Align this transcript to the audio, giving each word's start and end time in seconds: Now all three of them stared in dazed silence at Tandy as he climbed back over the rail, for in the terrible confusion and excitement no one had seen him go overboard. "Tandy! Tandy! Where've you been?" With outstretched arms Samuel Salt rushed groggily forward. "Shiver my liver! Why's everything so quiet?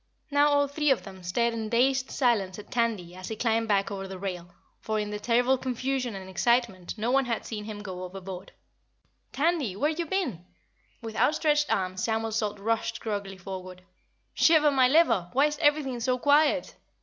Now 0.31 0.47
all 0.49 0.67
three 0.67 0.89
of 0.89 1.03
them 1.03 1.21
stared 1.21 1.53
in 1.53 1.69
dazed 1.69 2.09
silence 2.09 2.57
at 2.57 2.71
Tandy 2.71 3.15
as 3.15 3.27
he 3.27 3.35
climbed 3.35 3.67
back 3.67 3.91
over 3.91 4.07
the 4.07 4.17
rail, 4.17 4.47
for 4.79 4.99
in 4.99 5.11
the 5.11 5.19
terrible 5.19 5.59
confusion 5.59 6.15
and 6.15 6.27
excitement 6.27 6.97
no 6.97 7.11
one 7.11 7.25
had 7.25 7.45
seen 7.45 7.65
him 7.65 7.83
go 7.83 8.01
overboard. 8.03 8.51
"Tandy! 9.31 9.73
Tandy! 9.75 9.75
Where've 9.75 9.99
you 9.99 10.07
been?" 10.07 10.43
With 11.03 11.15
outstretched 11.15 11.71
arms 11.71 12.03
Samuel 12.03 12.31
Salt 12.31 12.57
rushed 12.59 12.99
groggily 12.99 13.37
forward. 13.37 13.83
"Shiver 14.33 14.71
my 14.71 14.87
liver! 14.87 15.29
Why's 15.33 15.59
everything 15.59 15.99
so 15.99 16.17
quiet? 16.17 16.75